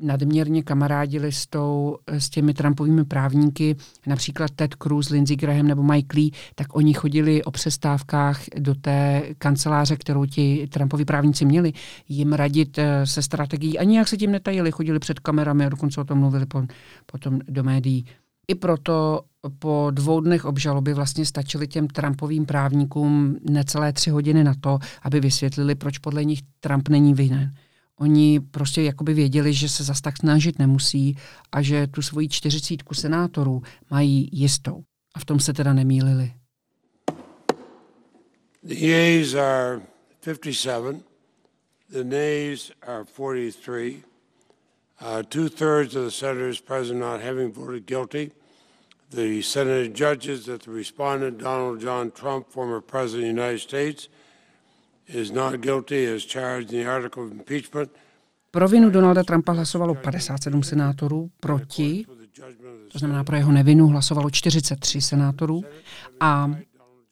nadměrně 0.02 0.62
kamarádili 0.62 1.32
s, 1.32 1.46
tou, 1.46 1.96
s 2.06 2.30
těmi 2.30 2.54
Trumpovými 2.54 3.04
právníky, 3.04 3.76
například 4.06 4.50
Ted 4.50 4.74
Cruz, 4.82 5.10
Lindsey 5.10 5.36
Graham 5.36 5.66
nebo 5.66 5.82
Mike 5.82 6.16
Lee, 6.16 6.30
tak 6.54 6.76
oni 6.76 6.94
chodili 6.94 7.44
o 7.44 7.50
přestávkách 7.50 8.40
do 8.58 8.74
té 8.74 9.22
kanceláře, 9.38 9.96
kterou 9.96 10.26
ti 10.26 10.68
Trumpovi 10.72 11.04
právníci 11.04 11.44
měli, 11.44 11.72
jim 12.08 12.32
radit 12.32 12.78
eh, 12.78 13.06
se 13.06 13.22
strategií 13.22 13.78
a 13.78 13.84
nijak 13.84 14.08
se 14.08 14.16
tím 14.16 14.32
netajili, 14.32 14.70
chodili 14.70 14.98
před 14.98 15.20
kamerami 15.20 15.66
a 15.66 15.68
dokonce 15.68 16.00
o 16.00 16.04
tom 16.04 16.18
mluvili 16.18 16.46
potom 17.06 17.38
do 17.48 17.64
médií. 17.64 18.04
I 18.48 18.54
proto 18.54 19.20
po 19.58 19.90
dvou 19.90 20.20
dnech 20.20 20.44
obžaloby 20.44 20.94
vlastně 20.94 21.26
stačili 21.26 21.68
těm 21.68 21.88
Trumpovým 21.88 22.46
právníkům 22.46 23.36
necelé 23.50 23.92
tři 23.92 24.10
hodiny 24.10 24.44
na 24.44 24.54
to, 24.60 24.78
aby 25.02 25.20
vysvětlili, 25.20 25.74
proč 25.74 25.98
podle 25.98 26.24
nich 26.24 26.40
Trump 26.60 26.88
není 26.88 27.14
vinen. 27.14 27.52
Oni 27.98 28.40
prostě 28.40 28.82
jakoby 28.82 29.14
věděli, 29.14 29.52
že 29.52 29.68
se 29.68 29.84
zas 29.84 30.00
tak 30.00 30.16
snažit 30.16 30.58
nemusí 30.58 31.16
a 31.52 31.62
že 31.62 31.86
tu 31.86 32.02
svoji 32.02 32.28
čtyřicítku 32.28 32.94
senátorů 32.94 33.62
mají 33.90 34.28
jistou. 34.32 34.82
A 35.14 35.18
v 35.18 35.24
tom 35.24 35.40
se 35.40 35.52
teda 35.52 35.72
nemýlili. 35.72 36.32
The 38.62 38.74
yeas 38.74 39.34
are 39.34 39.80
57, 40.20 41.02
the 41.90 42.04
nays 42.04 42.72
are 42.82 43.04
43. 43.04 44.02
Uh, 45.00 45.22
two 45.22 45.48
thirds 45.48 45.94
of 45.94 46.04
the 46.04 46.10
senators 46.10 46.60
present 46.60 46.98
not 46.98 47.20
having 47.20 47.52
voted 47.52 47.86
guilty. 47.86 48.32
The 49.10 49.42
Senate 49.42 49.94
judges 49.94 50.44
that 50.46 50.62
the 50.62 50.70
respondent, 50.70 51.38
Donald 51.38 51.80
John 51.80 52.10
Trump, 52.10 52.50
former 52.50 52.80
President 52.80 53.30
of 53.30 53.36
the 53.36 53.42
United 53.42 53.60
States, 53.60 54.08
is 55.08 55.30
not 55.30 55.54
guilty 55.60 56.14
as 56.16 56.22
charged 56.22 56.72
in 56.72 56.84
the 56.84 56.90
article 56.90 57.22
of 57.22 57.32
impeachment. 57.32 57.90
Pro 58.50 58.68
vinu 58.68 58.90
Donalda 58.90 59.24
Trumpa 59.24 59.52
hlasovalo 59.52 59.94
57 59.94 60.62
senátorů, 60.62 61.30
proti, 61.40 62.04
to 62.92 62.98
znamená 62.98 63.24
pro 63.24 63.36
jeho 63.36 63.52
nevinu, 63.52 63.86
hlasovalo 63.86 64.30
43 64.30 65.00
senátorů. 65.00 65.64
A 66.20 66.50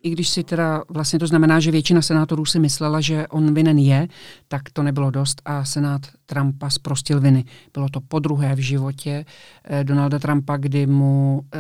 i 0.03 0.11
když 0.11 0.29
si 0.29 0.45
teda, 0.45 0.83
vlastně 0.89 1.19
to 1.19 1.27
znamená, 1.27 1.61
že 1.61 1.71
většina 1.71 2.03
senátorů 2.03 2.45
si 2.45 2.59
myslela, 2.59 3.01
že 3.01 3.27
on 3.29 3.55
vinen 3.55 3.79
je, 3.79 4.09
tak 4.49 4.63
to 4.73 4.83
nebylo 4.83 5.11
dost 5.11 5.43
a 5.45 5.65
senát 5.65 6.01
Trumpa 6.27 6.71
zprostil 6.71 7.21
viny. 7.21 7.45
Bylo 7.75 7.89
to 7.89 8.01
po 8.01 8.19
druhé 8.19 8.55
v 8.55 8.59
životě 8.59 9.25
eh, 9.65 9.85
Donalda 9.85 10.19
Trumpa, 10.19 10.57
kdy, 10.57 10.87
mu, 10.87 11.43
eh, 11.55 11.59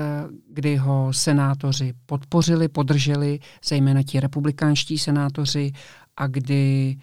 kdy 0.51 0.77
ho 0.77 1.13
senátoři 1.13 1.93
podpořili, 2.07 2.69
podrželi, 2.69 3.39
zejména 3.65 4.03
ti 4.03 4.21
republikánští 4.21 4.99
senátoři 4.99 5.73
a 6.17 6.27
kdy 6.27 6.97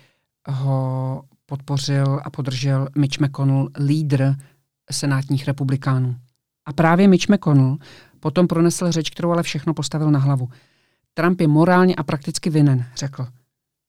ho 0.47 1.23
podpořil 1.45 2.21
a 2.23 2.29
podržel 2.29 2.87
Mitch 2.97 3.19
McConnell, 3.19 3.69
lídr 3.85 4.35
senátních 4.91 5.47
republikánů. 5.47 6.15
A 6.65 6.73
právě 6.73 7.07
Mitch 7.07 7.29
McConnell 7.29 7.77
potom 8.19 8.47
pronesl 8.47 8.91
řeč, 8.91 9.09
kterou 9.09 9.31
ale 9.31 9.43
všechno 9.43 9.73
postavil 9.73 10.11
na 10.11 10.19
hlavu. 10.19 10.49
Trump 11.13 11.41
je 11.41 11.47
morálně 11.47 11.95
a 11.95 12.03
prakticky 12.03 12.49
vinen, 12.49 12.85
řekl. 12.95 13.27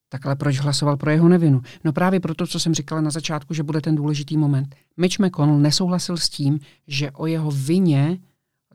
Tak 0.09 0.27
ale 0.27 0.37
proč 0.37 0.59
hlasoval 0.59 0.97
pro 0.97 1.11
jeho 1.11 1.29
nevinu? 1.29 1.63
No 1.85 1.93
právě 1.93 2.21
proto, 2.21 2.47
co 2.47 2.61
jsem 2.61 2.75
říkala 2.75 3.01
na 3.01 3.11
začátku, 3.11 3.55
že 3.55 3.63
bude 3.63 3.81
ten 3.81 3.95
důležitý 3.95 4.37
moment. 4.37 4.75
Mitch 4.97 5.19
McConnell 5.19 5.59
nesouhlasil 5.59 6.17
s 6.17 6.29
tím, 6.29 6.61
že 6.87 7.11
o 7.11 7.27
jeho 7.27 7.51
vině, 7.51 8.19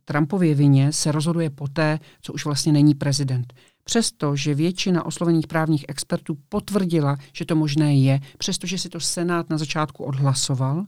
Trumpově 0.05 0.55
vině, 0.55 0.93
se 0.93 1.11
rozhoduje 1.11 1.49
poté, 1.49 1.99
co 2.21 2.33
už 2.33 2.45
vlastně 2.45 2.71
není 2.71 2.95
prezident. 2.95 3.53
Přesto, 3.89 4.35
že 4.35 4.55
většina 4.55 5.05
oslovených 5.05 5.47
právních 5.47 5.85
expertů 5.87 6.37
potvrdila, 6.49 7.17
že 7.33 7.45
to 7.45 7.55
možné 7.55 7.95
je, 7.95 8.19
přestože 8.37 8.77
si 8.77 8.89
to 8.89 8.99
Senát 8.99 9.49
na 9.49 9.57
začátku 9.57 10.03
odhlasoval, 10.03 10.85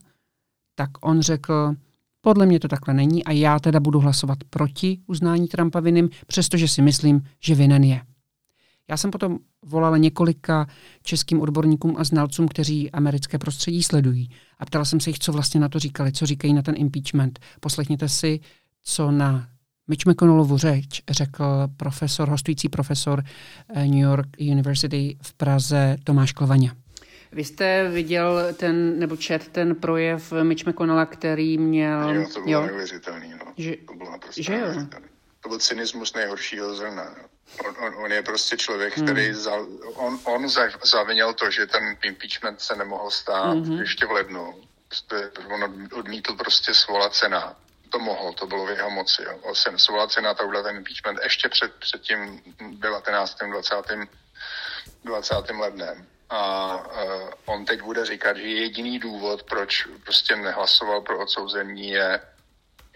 tak 0.74 0.90
on 1.00 1.20
řekl, 1.20 1.74
podle 2.20 2.46
mě 2.46 2.60
to 2.60 2.68
takhle 2.68 2.94
není 2.94 3.24
a 3.24 3.32
já 3.32 3.58
teda 3.58 3.80
budu 3.80 4.00
hlasovat 4.00 4.38
proti 4.50 4.98
uznání 5.06 5.48
Trumpa 5.48 5.80
vinným, 5.80 6.10
přestože 6.26 6.68
si 6.68 6.82
myslím, 6.82 7.22
že 7.40 7.54
vinen 7.54 7.84
je. 7.84 8.02
Já 8.90 8.96
jsem 8.96 9.10
potom 9.10 9.38
volala 9.64 9.96
několika 9.96 10.66
českým 11.02 11.40
odborníkům 11.40 11.94
a 11.98 12.04
znalcům, 12.04 12.48
kteří 12.48 12.90
americké 12.90 13.38
prostředí 13.38 13.82
sledují. 13.82 14.28
A 14.58 14.66
ptala 14.66 14.84
jsem 14.84 15.00
se 15.00 15.10
jich, 15.10 15.18
co 15.18 15.32
vlastně 15.32 15.60
na 15.60 15.68
to 15.68 15.78
říkali, 15.78 16.12
co 16.12 16.26
říkají 16.26 16.54
na 16.54 16.62
ten 16.62 16.74
impeachment. 16.78 17.40
Poslechněte 17.60 18.08
si, 18.08 18.40
co 18.82 19.10
na 19.10 19.48
Mitch 19.92 20.06
McConnellovu 20.06 20.58
řeč 20.58 21.02
řekl 21.10 21.44
profesor, 21.76 22.28
hostující 22.28 22.68
profesor 22.68 23.22
eh, 23.74 23.84
New 23.86 24.00
York 24.00 24.26
University 24.40 25.16
v 25.22 25.34
Praze 25.34 25.96
Tomáš 26.04 26.32
Klovaně. 26.32 26.72
Vy 27.32 27.44
jste 27.44 27.88
viděl 27.88 28.54
ten, 28.56 28.98
nebo 28.98 29.16
čet 29.16 29.48
ten 29.48 29.74
projev 29.74 30.32
Mitch 30.42 30.66
McConnella, 30.66 31.06
který 31.06 31.58
měl... 31.58 32.10
Jo, 32.10 32.28
to 32.34 32.40
bylo 32.40 32.52
jo? 32.52 32.66
neuvěřitelný, 32.66 33.30
no. 33.30 33.52
Že, 33.56 33.76
to 33.86 33.94
bylo 33.94 34.10
naprosto 34.10 34.42
že 34.42 34.54
jo? 34.54 34.86
To 35.40 35.48
byl 35.48 35.58
cynismus 35.58 36.14
nejhoršího 36.14 36.74
zrna. 36.74 37.04
No. 37.04 37.24
On, 37.68 37.86
on, 37.86 38.04
on 38.04 38.12
je 38.12 38.22
prostě 38.22 38.56
člověk, 38.56 38.96
hmm. 38.96 39.06
který 39.06 39.32
za, 39.34 39.52
on, 39.94 40.18
on 40.24 40.48
zavinil 40.84 41.32
to, 41.32 41.50
že 41.50 41.66
ten 41.66 41.82
impeachment 42.04 42.60
se 42.60 42.76
nemohl 42.76 43.10
stát 43.10 43.58
hmm. 43.58 43.78
ještě 43.78 44.06
v 44.06 44.10
lednu. 44.10 44.54
Prostě 44.88 45.30
on 45.54 45.88
odmítl 45.92 46.34
prostě 46.34 46.74
svolat 46.74 47.14
senát 47.14 47.56
to 47.92 47.98
mohl, 47.98 48.32
to 48.32 48.46
bylo 48.46 48.66
v 48.66 48.70
jeho 48.70 48.90
moci. 48.90 49.22
Se 49.54 50.20
na 50.20 50.34
tohle 50.34 50.62
ten 50.62 50.76
impeachment 50.76 51.18
ještě 51.22 51.48
před, 51.48 51.74
před 51.74 52.00
tím 52.00 52.42
19. 52.80 53.38
20. 53.50 53.74
20. 55.04 55.34
lednem. 55.60 56.06
A 56.30 56.74
uh, 56.76 57.30
on 57.44 57.64
teď 57.64 57.82
bude 57.82 58.06
říkat, 58.06 58.36
že 58.36 58.42
jediný 58.42 58.98
důvod, 58.98 59.42
proč 59.42 59.86
prostě 60.04 60.36
nehlasoval 60.36 61.00
pro 61.00 61.18
odsouzení, 61.18 61.90
je, 61.90 62.20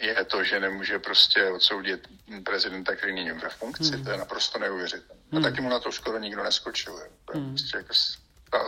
je 0.00 0.24
to, 0.24 0.44
že 0.44 0.60
nemůže 0.60 0.98
prostě 0.98 1.50
odsoudit 1.50 2.08
prezidenta, 2.44 2.96
který 2.96 3.14
není 3.14 3.30
ve 3.30 3.48
funkci. 3.48 3.94
Hmm. 3.94 4.04
To 4.04 4.10
je 4.10 4.16
naprosto 4.16 4.58
neuvěřitelné. 4.58 5.22
Hmm. 5.32 5.44
A 5.44 5.48
taky 5.48 5.60
mu 5.60 5.68
na 5.68 5.80
to 5.80 5.92
skoro 5.92 6.18
nikdo 6.18 6.42
neskočil. 6.42 7.00
Hmm. 7.34 7.48
Prostě 7.48 7.76
jako 7.76 7.94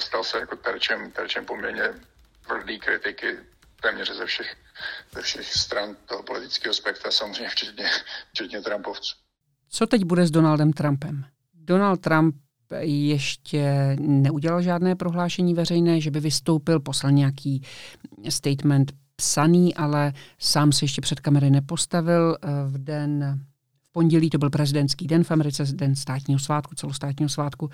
stal 0.00 0.25
se 0.25 0.38
jako 0.38 0.56
terčem, 0.56 1.11
terčem 1.11 1.44
poměrně 1.44 1.94
tvrdý 2.47 2.78
kritiky 2.78 3.38
téměř 3.82 4.16
ze 4.16 4.26
všech, 4.26 4.56
ze 5.14 5.23
všech 5.23 5.54
stran 5.54 5.97
toho 6.06 6.23
politického 6.23 6.75
spektra, 6.75 7.11
samozřejmě 7.11 7.49
včetně, 7.49 7.85
včetně 8.32 8.61
Trumpovců. 8.61 9.16
Co 9.68 9.87
teď 9.87 10.04
bude 10.04 10.26
s 10.26 10.30
Donaldem 10.30 10.73
Trumpem? 10.73 11.25
Donald 11.54 12.00
Trump 12.00 12.35
ještě 12.80 13.97
neudělal 14.00 14.62
žádné 14.62 14.94
prohlášení 14.94 15.54
veřejné, 15.54 16.00
že 16.00 16.11
by 16.11 16.20
vystoupil, 16.20 16.80
poslal 16.80 17.12
nějaký 17.12 17.62
statement 18.28 18.92
psaný, 19.16 19.75
ale 19.75 20.12
sám 20.38 20.73
se 20.73 20.85
ještě 20.85 21.00
před 21.00 21.20
kamery 21.20 21.50
nepostavil. 21.50 22.37
V 22.66 22.78
den 22.78 23.40
v 23.88 23.92
pondělí 23.92 24.30
to 24.30 24.38
byl 24.38 24.50
prezidentský 24.50 25.06
den 25.06 25.25
v 25.25 25.30
Americe, 25.30 25.64
den 25.73 25.97
státního 25.97 26.40
svátku, 26.40 26.75
celostátního 26.75 27.28
svátku, 27.28 27.70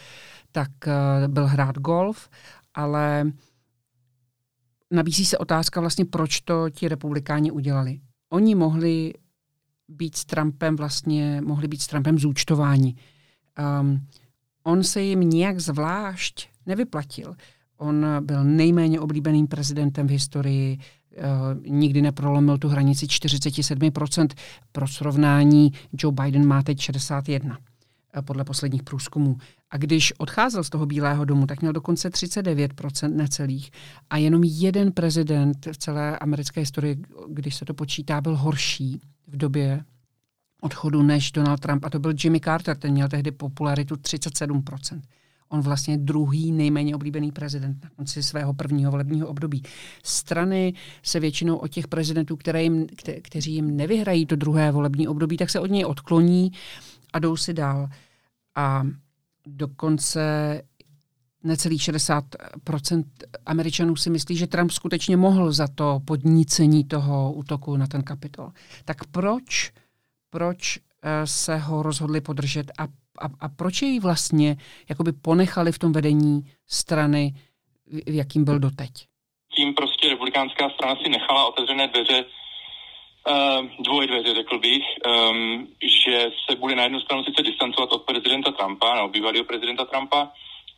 tak 0.52 0.70
eh, 0.86 1.28
byl 1.28 1.46
hrát 1.46 1.78
golf, 1.78 2.28
ale 2.74 3.24
nabízí 4.94 5.24
se 5.24 5.38
otázka 5.38 5.80
vlastně, 5.80 6.04
proč 6.04 6.40
to 6.40 6.70
ti 6.70 6.88
republikáni 6.88 7.50
udělali. 7.50 8.00
Oni 8.30 8.54
mohli 8.54 9.12
být 9.88 10.16
s 10.16 10.24
Trumpem 10.24 10.76
vlastně, 10.76 11.40
mohli 11.44 11.68
být 11.68 11.82
s 11.82 11.86
Trumpem 11.86 12.18
zúčtování. 12.18 12.96
Um, 13.80 14.06
on 14.62 14.84
se 14.84 15.02
jim 15.02 15.20
nijak 15.20 15.60
zvlášť 15.60 16.48
nevyplatil. 16.66 17.36
On 17.76 18.06
byl 18.20 18.44
nejméně 18.44 19.00
oblíbeným 19.00 19.46
prezidentem 19.46 20.06
v 20.06 20.10
historii, 20.10 20.78
uh, 20.78 21.72
nikdy 21.72 22.02
neprolomil 22.02 22.58
tu 22.58 22.68
hranici 22.68 23.06
47%. 23.06 24.28
Pro 24.72 24.88
srovnání 24.88 25.72
Joe 25.98 26.14
Biden 26.22 26.46
má 26.46 26.62
teď 26.62 26.78
61% 26.78 27.56
eh, 28.14 28.22
podle 28.22 28.44
posledních 28.44 28.82
průzkumů. 28.82 29.36
A 29.74 29.76
když 29.76 30.12
odcházel 30.18 30.64
z 30.64 30.70
toho 30.70 30.86
Bílého 30.86 31.24
domu, 31.24 31.46
tak 31.46 31.60
měl 31.60 31.72
dokonce 31.72 32.08
39% 32.08 33.16
necelých. 33.16 33.70
A 34.10 34.16
jenom 34.16 34.44
jeden 34.44 34.92
prezident 34.92 35.66
v 35.72 35.78
celé 35.78 36.18
americké 36.18 36.60
historii, 36.60 36.96
když 37.28 37.54
se 37.54 37.64
to 37.64 37.74
počítá, 37.74 38.20
byl 38.20 38.36
horší 38.36 39.00
v 39.28 39.36
době 39.36 39.84
odchodu 40.60 41.02
než 41.02 41.32
Donald 41.32 41.60
Trump. 41.60 41.84
A 41.84 41.90
to 41.90 41.98
byl 41.98 42.12
Jimmy 42.24 42.40
Carter, 42.40 42.76
ten 42.76 42.92
měl 42.92 43.08
tehdy 43.08 43.30
popularitu 43.30 43.94
37%. 43.94 45.00
On 45.48 45.60
vlastně 45.60 45.98
druhý 45.98 46.52
nejméně 46.52 46.94
oblíbený 46.94 47.32
prezident 47.32 47.84
na 47.84 47.90
konci 47.96 48.22
svého 48.22 48.54
prvního 48.54 48.90
volebního 48.90 49.28
období. 49.28 49.62
Strany 50.02 50.74
se 51.02 51.20
většinou 51.20 51.56
od 51.56 51.68
těch 51.68 51.88
prezidentů, 51.88 52.36
které 52.36 52.62
jim, 52.62 52.86
kte, 52.86 53.20
kteří 53.20 53.54
jim 53.54 53.76
nevyhrají 53.76 54.26
to 54.26 54.36
druhé 54.36 54.72
volební 54.72 55.08
období, 55.08 55.36
tak 55.36 55.50
se 55.50 55.60
od 55.60 55.70
něj 55.70 55.84
odkloní 55.84 56.52
a 57.12 57.18
jdou 57.18 57.36
si 57.36 57.54
dál. 57.54 57.88
A 58.54 58.86
dokonce 59.46 60.62
necelých 61.44 61.80
60% 61.82 63.04
Američanů 63.46 63.96
si 63.96 64.10
myslí, 64.10 64.36
že 64.36 64.46
Trump 64.46 64.70
skutečně 64.70 65.16
mohl 65.16 65.52
za 65.52 65.68
to 65.74 66.00
podnícení 66.06 66.84
toho 66.84 67.32
útoku 67.32 67.76
na 67.76 67.86
ten 67.86 68.02
kapitol. 68.02 68.50
Tak 68.84 69.04
proč, 69.04 69.72
proč 70.30 70.78
eh, 70.78 71.26
se 71.26 71.56
ho 71.56 71.82
rozhodli 71.82 72.20
podržet 72.20 72.72
a, 72.78 72.82
a, 72.84 73.28
a 73.40 73.48
proč 73.48 73.82
jej 73.82 74.00
vlastně 74.00 74.56
jakoby 74.88 75.12
ponechali 75.12 75.72
v 75.72 75.78
tom 75.78 75.92
vedení 75.92 76.42
strany, 76.66 77.34
v 78.06 78.14
jakým 78.14 78.44
byl 78.44 78.58
doteď? 78.58 78.90
Tím 79.56 79.74
prostě 79.74 80.08
republikánská 80.08 80.70
strana 80.70 80.96
si 81.02 81.08
nechala 81.08 81.48
otevřené 81.48 81.88
dveře 81.88 82.24
dvoje 83.78 84.06
dveře, 84.06 84.34
řekl 84.34 84.58
bych, 84.58 84.84
um, 85.06 85.68
že 85.82 86.30
se 86.48 86.56
bude 86.56 86.74
na 86.74 86.82
jednu 86.82 87.00
stranu 87.00 87.24
sice 87.24 87.42
distancovat 87.42 87.92
od 87.92 88.02
prezidenta 88.02 88.52
Trumpa, 88.52 88.94
nebo 88.94 89.08
bývalého 89.08 89.44
prezidenta 89.44 89.84
Trumpa, 89.84 90.28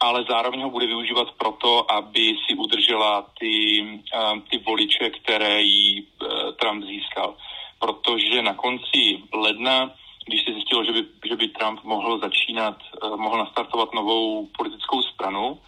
ale 0.01 0.25
zároveň 0.29 0.63
ho 0.63 0.71
bude 0.71 0.87
využívat 0.87 1.29
proto, 1.39 1.93
aby 1.93 2.35
si 2.47 2.55
udržela 2.55 3.27
ty, 3.39 3.83
uh, 3.83 4.39
ty 4.51 4.59
voliče, 4.59 5.11
které 5.11 5.63
jí 5.63 6.03
uh, 6.03 6.53
Trump 6.53 6.85
získal. 6.85 7.35
Protože 7.79 8.43
na 8.43 8.55
konci 8.55 9.23
ledna, 9.35 9.91
když 10.27 10.45
se 10.45 10.53
zjistilo, 10.53 10.85
že 10.85 10.93
by, 10.93 11.05
že 11.29 11.37
by 11.37 11.49
Trump 11.49 11.85
mohl 11.85 12.19
začínat, 12.19 12.77
uh, 13.03 13.17
mohl 13.17 13.39
nastartovat 13.39 13.95
novou 13.95 14.47
politickou 14.57 15.03
stranu, 15.03 15.59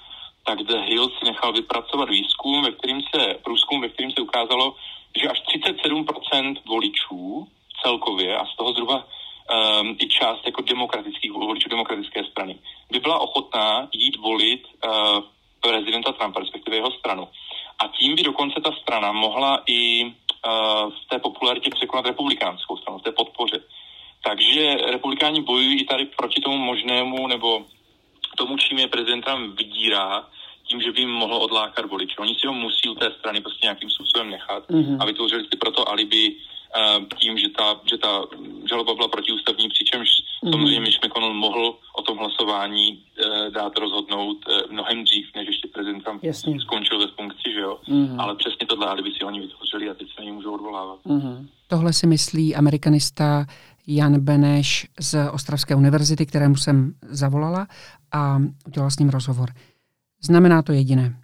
tak 0.45 0.59
The 0.63 0.77
Hill 0.77 1.09
si 1.09 1.25
nechal 1.25 1.53
vypracovat 1.53 2.09
výzkum, 2.09 2.63
ve 2.63 2.73
kterým 2.73 3.01
se, 3.15 3.35
průzkum, 3.45 3.81
ve 3.81 3.89
kterým 3.89 4.11
se 4.11 4.21
ukázalo, 4.21 4.75
že 5.17 5.29
až 5.29 5.43
37% 5.43 6.57
voličů 6.67 7.47
celkově 7.83 8.37
a 8.37 8.47
z 8.47 8.57
toho 8.57 8.73
zhruba 8.73 8.97
um, 9.05 9.97
i 10.01 10.09
část 10.09 10.47
jako 10.47 10.63
demokratických 10.63 11.33
voličů 11.33 11.69
demokratické 11.69 12.25
strany 12.25 12.59
by 12.93 13.01
byla 13.01 13.19
ochotná 13.19 13.89
jít 13.93 14.17
volit 14.17 14.63
uh, 14.65 15.21
prezidenta 15.61 16.13
Trumpa, 16.13 16.41
respektive 16.41 16.77
jeho 16.77 16.91
stranu. 16.91 17.29
A 17.79 17.89
tím 17.89 18.15
by 18.15 18.23
dokonce 18.23 18.61
ta 18.61 18.73
strana 18.73 19.13
mohla 19.13 19.63
i 19.67 20.05
uh, 20.05 20.13
v 20.91 21.09
té 21.11 21.19
překonat 21.99 22.07
republikánskou 22.07 22.77
stranu, 22.77 22.99
v 22.99 23.03
té 23.03 23.13
podpoře. 23.13 23.61
Takže 24.25 24.77
republikáni 24.91 25.43
bojují 25.43 25.81
i 25.81 25.85
tady 25.85 26.07
proti 26.17 26.41
tomu 26.41 26.57
možnému, 26.57 27.27
nebo 27.27 27.65
tomu, 28.37 28.57
čím 28.57 28.79
je 28.79 28.89
prezident 28.89 29.25
Trump 29.25 29.59
vydírá, 29.59 30.27
tím, 30.69 30.81
že 30.81 30.93
by 30.93 31.01
jim 31.01 31.11
mohlo 31.11 31.41
odlákat 31.41 31.87
voliče. 31.91 32.17
Oni 32.19 32.35
si 32.35 32.47
ho 32.47 32.53
musí 32.53 32.89
u 32.89 32.95
té 32.95 33.11
strany 33.19 33.41
prostě 33.41 33.67
nějakým 33.67 33.91
způsobem 33.91 34.31
nechat 34.31 34.69
mm-hmm. 34.69 34.97
a 35.01 35.05
vytvořili 35.05 35.45
si 35.45 35.57
proto 35.57 35.89
alibi 35.89 36.37
uh, 36.37 37.07
tím, 37.17 37.39
že 37.39 37.49
ta, 37.49 37.81
že 37.91 37.99
ta 37.99 38.27
žaloba 38.69 38.95
byla 38.95 39.09
protiústavní, 39.09 39.69
přičemž 39.69 40.09
mm-hmm. 40.09 40.51
samozřejmě 40.51 40.81
Mitch 40.81 41.01
McConnell 41.05 41.35
mohl 41.35 41.79
o 41.97 42.03
tom 42.03 42.19
hlasování 42.19 42.87
uh, 42.93 43.49
dát 43.49 43.79
rozhodnout 43.79 44.39
uh, 44.45 44.73
mnohem 44.73 45.05
dřív, 45.05 45.27
než 45.37 45.47
ještě 45.47 45.69
prezident 45.69 46.05
Jasně. 46.23 46.61
skončil 46.61 46.99
ve 46.99 47.07
funkci, 47.07 47.53
že 47.53 47.61
jo. 47.61 47.79
Mm-hmm. 47.89 48.21
Ale 48.21 48.37
přesně 48.37 48.67
tohle 48.67 48.87
alibi 48.87 49.11
si 49.13 49.25
oni 49.25 49.41
vytvořili 49.41 49.91
a 49.91 49.95
teď 49.95 50.09
se 50.15 50.23
můžou 50.23 50.55
odvolávat. 50.55 51.01
Mm-hmm. 51.07 51.49
Tohle 51.71 51.93
si 51.93 52.07
myslí 52.07 52.57
amerikanista 52.57 53.47
Jan 53.87 54.21
Beneš 54.21 54.89
z 55.01 55.31
Ostravské 55.31 55.75
univerzity, 55.75 56.27
kterému 56.27 56.57
jsem 56.57 56.93
zavolala 57.11 57.69
a 58.13 58.43
udělala 58.67 58.91
s 58.91 58.99
ním 58.99 59.09
rozhovor. 59.09 59.51
Znamená 60.23 60.63
to 60.63 60.73
jediné. 60.73 61.17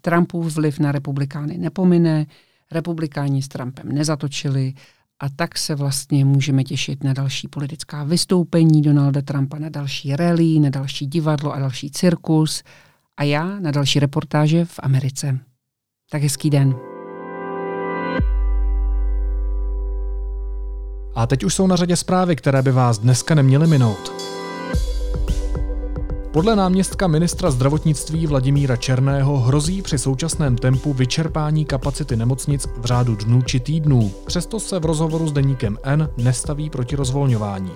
Trumpův 0.00 0.54
vliv 0.54 0.78
na 0.78 0.92
republikány 0.92 1.58
nepomine, 1.58 2.26
republikáni 2.72 3.42
s 3.42 3.48
Trumpem 3.48 3.88
nezatočili 3.88 4.74
a 5.20 5.28
tak 5.28 5.58
se 5.58 5.74
vlastně 5.74 6.24
můžeme 6.24 6.64
těšit 6.64 7.04
na 7.04 7.12
další 7.12 7.48
politická 7.48 8.04
vystoupení 8.04 8.82
Donalda 8.82 9.22
Trumpa, 9.22 9.58
na 9.58 9.68
další 9.68 10.16
rally, 10.16 10.60
na 10.60 10.70
další 10.70 11.06
divadlo 11.06 11.52
a 11.52 11.58
další 11.58 11.90
cirkus 11.90 12.62
a 13.16 13.22
já 13.22 13.60
na 13.60 13.70
další 13.70 14.00
reportáže 14.00 14.64
v 14.64 14.80
Americe. 14.82 15.38
Tak 16.10 16.22
hezký 16.22 16.50
den. 16.50 16.91
A 21.14 21.26
teď 21.26 21.44
už 21.44 21.54
jsou 21.54 21.66
na 21.66 21.76
řadě 21.76 21.96
zprávy, 21.96 22.36
které 22.36 22.62
by 22.62 22.72
vás 22.72 22.98
dneska 22.98 23.34
neměly 23.34 23.66
minout. 23.66 24.12
Podle 26.32 26.56
náměstka 26.56 27.06
ministra 27.06 27.50
zdravotnictví 27.50 28.26
Vladimíra 28.26 28.76
Černého 28.76 29.38
hrozí 29.38 29.82
při 29.82 29.98
současném 29.98 30.56
tempu 30.56 30.92
vyčerpání 30.92 31.64
kapacity 31.64 32.16
nemocnic 32.16 32.66
v 32.78 32.84
řádu 32.84 33.16
dnů 33.16 33.42
či 33.42 33.60
týdnů. 33.60 34.12
Přesto 34.26 34.60
se 34.60 34.78
v 34.78 34.84
rozhovoru 34.84 35.28
s 35.28 35.32
deníkem 35.32 35.78
N 35.82 36.08
nestaví 36.16 36.70
proti 36.70 36.96
rozvolňování. 36.96 37.70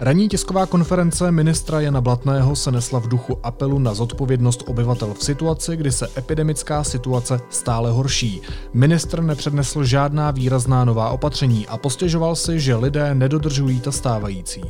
Ranní 0.00 0.28
tisková 0.28 0.66
konference 0.66 1.30
ministra 1.30 1.80
Jana 1.80 2.00
Blatného 2.00 2.56
se 2.56 2.72
nesla 2.72 2.98
v 2.98 3.08
duchu 3.08 3.38
apelu 3.42 3.78
na 3.78 3.94
zodpovědnost 3.94 4.64
obyvatel 4.66 5.14
v 5.14 5.24
situaci, 5.24 5.76
kdy 5.76 5.92
se 5.92 6.08
epidemická 6.16 6.84
situace 6.84 7.40
stále 7.50 7.90
horší. 7.90 8.42
Ministr 8.72 9.22
nepřednesl 9.22 9.84
žádná 9.84 10.30
výrazná 10.30 10.84
nová 10.84 11.10
opatření 11.10 11.66
a 11.66 11.76
postěžoval 11.76 12.36
si, 12.36 12.60
že 12.60 12.76
lidé 12.76 13.14
nedodržují 13.14 13.80
ta 13.80 13.92
stávající. 13.92 14.62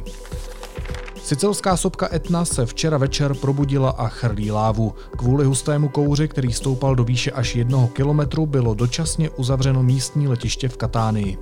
Sicilská 1.23 1.77
sopka 1.77 2.09
Etna 2.13 2.45
se 2.45 2.67
včera 2.67 2.99
večer 2.99 3.35
probudila 3.35 3.91
a 3.91 4.09
chrlí 4.09 4.51
lávu. 4.51 4.95
Kvůli 5.17 5.45
hustému 5.45 5.89
kouři, 5.89 6.29
který 6.29 6.53
stoupal 6.53 6.95
do 6.95 7.05
výše 7.05 7.31
až 7.31 7.57
jednoho 7.57 7.89
kilometru, 7.89 8.47
bylo 8.47 8.75
dočasně 8.75 9.31
uzavřeno 9.31 9.83
místní 9.83 10.29
letiště 10.29 10.69
v 10.69 10.77
Katánii. 10.77 11.39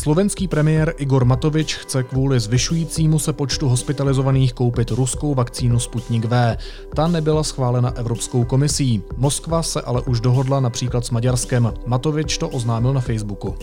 Slovenský 0.00 0.48
premiér 0.48 0.94
Igor 0.96 1.24
Matovič 1.24 1.74
chce 1.74 2.02
kvůli 2.02 2.40
zvyšujícímu 2.40 3.18
se 3.18 3.32
počtu 3.32 3.68
hospitalizovaných 3.68 4.52
koupit 4.52 4.90
ruskou 4.90 5.34
vakcínu 5.34 5.78
Sputnik 5.78 6.24
V. 6.24 6.56
Ta 6.94 7.08
nebyla 7.08 7.42
schválena 7.42 7.90
Evropskou 7.96 8.44
komisí. 8.44 9.02
Moskva 9.16 9.62
se 9.62 9.80
ale 9.80 10.02
už 10.02 10.20
dohodla 10.20 10.60
například 10.60 11.06
s 11.06 11.10
Maďarskem. 11.10 11.72
Matovič 11.86 12.38
to 12.38 12.48
oznámil 12.48 12.92
na 12.92 13.00
Facebooku. 13.00 13.56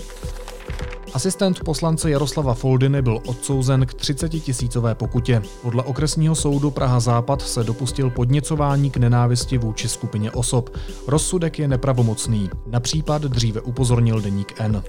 Asistent 1.13 1.63
poslance 1.63 2.11
Jaroslava 2.11 2.53
Foldiny 2.53 3.01
byl 3.01 3.19
odsouzen 3.25 3.85
k 3.85 3.93
30 3.93 4.29
tisícové 4.29 4.95
pokutě. 4.95 5.41
Podle 5.61 5.83
okresního 5.83 6.35
soudu 6.35 6.71
Praha 6.71 6.99
Západ 6.99 7.41
se 7.41 7.63
dopustil 7.63 8.09
podněcování 8.09 8.91
k 8.91 8.97
nenávisti 8.97 9.57
vůči 9.57 9.89
skupině 9.89 10.31
osob. 10.31 10.77
Rozsudek 11.07 11.59
je 11.59 11.67
nepravomocný. 11.67 12.49
Na 12.67 12.79
případ 12.79 13.21
dříve 13.21 13.61
upozornil 13.61 14.21
deník 14.21 14.53
N 14.57 14.83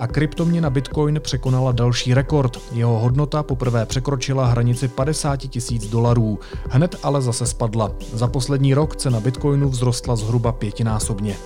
a 0.00 0.06
kryptoměna 0.06 0.70
Bitcoin 0.70 1.20
překonala 1.22 1.72
další 1.72 2.14
rekord. 2.14 2.58
Jeho 2.72 2.98
hodnota 2.98 3.42
poprvé 3.42 3.86
překročila 3.86 4.46
hranici 4.46 4.88
50 4.88 5.36
tisíc 5.36 5.86
dolarů. 5.86 6.38
Hned 6.70 6.96
ale 7.02 7.22
zase 7.22 7.46
spadla. 7.46 7.92
Za 8.12 8.26
poslední 8.26 8.74
rok 8.74 8.96
cena 8.96 9.20
Bitcoinu 9.20 9.70
vzrostla 9.70 10.16
zhruba 10.16 10.52
pětinásobně. 10.52 11.36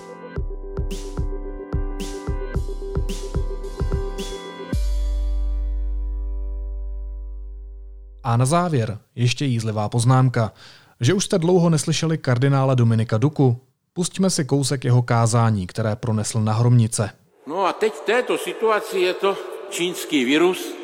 A 8.22 8.36
na 8.36 8.46
závěr 8.46 8.98
ještě 9.14 9.44
jízlivá 9.44 9.88
poznámka. 9.88 10.52
Že 11.00 11.14
už 11.14 11.24
jste 11.24 11.38
dlouho 11.38 11.70
neslyšeli 11.70 12.18
kardinála 12.18 12.74
Dominika 12.74 13.18
Duku? 13.18 13.56
Pustíme 13.92 14.30
si 14.30 14.44
kousek 14.44 14.84
jeho 14.84 15.02
kázání, 15.02 15.66
které 15.66 15.96
pronesl 15.96 16.40
na 16.40 16.52
Hromnice. 16.52 17.10
No 17.46 17.66
a 17.66 17.72
teď 17.72 17.94
v 17.94 18.00
této 18.00 18.38
situaci 18.38 18.98
je 18.98 19.14
to 19.14 19.36
čínský 19.70 20.24
virus, 20.24 20.74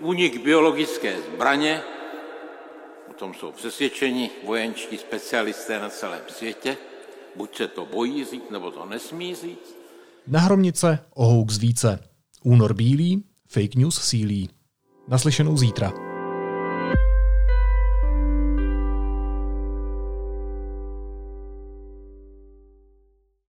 únik 0.00 0.44
biologické 0.44 1.16
zbraně, 1.22 1.82
o 3.10 3.12
tom 3.12 3.34
jsou 3.34 3.52
přesvědčeni 3.52 4.30
vojenčtí 4.46 4.98
specialisté 4.98 5.80
na 5.80 5.88
celém 5.88 6.20
světě, 6.28 6.76
buď 7.36 7.56
se 7.56 7.68
to 7.68 7.86
bojí 7.86 8.24
říct, 8.24 8.50
nebo 8.50 8.70
to 8.70 8.86
nesmí 8.86 9.34
říct. 9.34 9.76
Na 10.26 10.40
Hromnice 10.40 10.98
o 11.14 11.24
hoax 11.26 11.58
více. 11.58 11.98
Únor 12.42 12.74
bílý, 12.74 13.24
fake 13.48 13.74
news 13.74 14.00
sílí. 14.02 14.50
Naslyšenou 15.08 15.56
zítra. 15.56 16.03